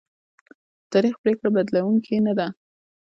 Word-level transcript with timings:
د 0.79 0.83
تاریخ 0.91 1.15
پرېکړه 1.23 1.49
بدلېدونکې 1.55 2.15
نه 2.27 2.33
ده. 2.39 2.47